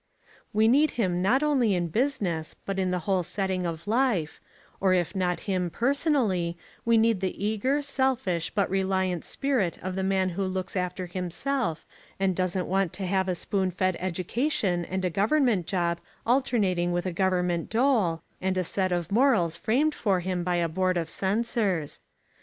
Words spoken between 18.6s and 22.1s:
set of morals framed for him by a Board of Censors.